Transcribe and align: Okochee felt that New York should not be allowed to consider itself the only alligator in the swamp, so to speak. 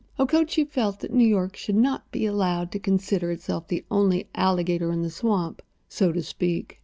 Okochee 0.19 0.65
felt 0.67 0.99
that 1.01 1.13
New 1.13 1.27
York 1.27 1.55
should 1.55 1.75
not 1.75 2.11
be 2.11 2.25
allowed 2.25 2.71
to 2.71 2.79
consider 2.79 3.29
itself 3.29 3.67
the 3.67 3.85
only 3.91 4.27
alligator 4.33 4.91
in 4.91 5.03
the 5.03 5.11
swamp, 5.11 5.61
so 5.89 6.11
to 6.11 6.23
speak. 6.23 6.79